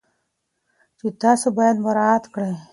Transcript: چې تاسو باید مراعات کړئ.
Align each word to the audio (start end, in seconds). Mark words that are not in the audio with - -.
چې 0.99 1.07
تاسو 1.23 1.47
باید 1.57 1.77
مراعات 1.85 2.23
کړئ. 2.33 2.53